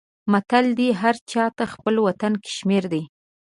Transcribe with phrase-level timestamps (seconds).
[0.31, 3.01] متل دی: هر چاته خپل وطن کشمیر دی.